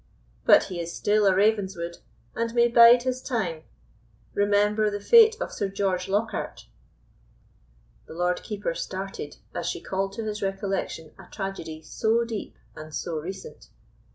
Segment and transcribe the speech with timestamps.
[0.45, 1.99] But he is still a Ravenswood,
[2.33, 3.61] and may bide his time.
[4.33, 6.65] Remember the fate of Sir George Lockhart."
[8.07, 12.95] The Lord Keeper started as she called to his recollection a tragedy so deep and
[12.95, 13.67] so recent.